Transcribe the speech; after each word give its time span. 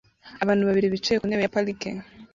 Abantu 0.43 0.63
babiri 0.69 0.91
bicaye 0.93 1.17
ku 1.19 1.25
ntebe 1.27 1.43
ya 1.45 1.53
parike 1.55 1.89